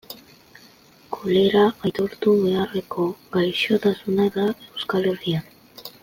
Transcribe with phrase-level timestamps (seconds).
[1.15, 3.05] Kolera aitortu beharreko
[3.35, 5.45] gaixotasuna da Euskal Herrian.